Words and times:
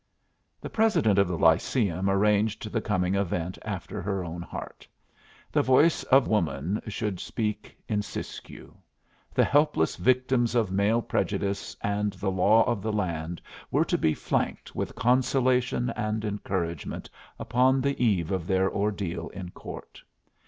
The 0.59 0.69
president 0.71 1.19
of 1.19 1.27
the 1.27 1.37
Lyceum 1.37 2.09
arranged 2.09 2.71
the 2.71 2.81
coming 2.81 3.13
event 3.13 3.59
after 3.61 4.01
her 4.01 4.25
own 4.25 4.41
heart. 4.41 4.87
The 5.51 5.61
voice 5.61 6.01
of 6.05 6.27
Woman 6.27 6.81
should 6.87 7.19
speak 7.19 7.77
in 7.87 8.01
Siskiyou. 8.01 8.73
The 9.31 9.43
helpless 9.45 9.97
victims 9.97 10.55
of 10.55 10.71
male 10.71 11.03
prejudice 11.03 11.77
and 11.81 12.13
the 12.13 12.31
law 12.31 12.63
of 12.63 12.81
the 12.81 12.91
land 12.91 13.43
were 13.69 13.85
to 13.85 13.97
be 13.99 14.15
flanked 14.15 14.73
with 14.75 14.95
consolation 14.95 15.91
and 15.91 16.25
encouragement 16.25 17.07
upon 17.37 17.79
the 17.79 18.03
eve 18.03 18.31
of 18.31 18.47
their 18.47 18.67
ordeal 18.73 19.29
in 19.29 19.51
court. 19.51 20.01